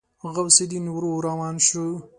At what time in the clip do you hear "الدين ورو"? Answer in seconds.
0.63-1.11